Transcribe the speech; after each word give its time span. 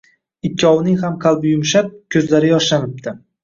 Ikkovining 0.47 0.97
ham 1.03 1.21
qalbi 1.27 1.53
yumshab 1.53 1.95
ko`zlari 2.19 2.53
yoshlanibdi 2.57 3.19